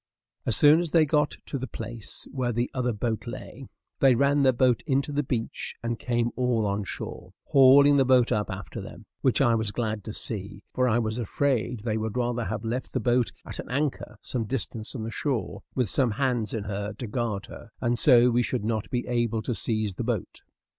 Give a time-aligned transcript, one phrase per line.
[0.47, 3.69] As soon as they got to the place where their other boat lay,
[3.99, 8.31] they ran their boat into the beach and came all on shore, hauling the boat
[8.31, 12.17] up after them, which I was glad to see, for I was afraid they would
[12.17, 16.09] rather have left the boat at an anchor some distance from the shore, with some
[16.09, 19.93] hands in her to guard her, and so we should not be able to seize
[19.93, 20.41] the boat.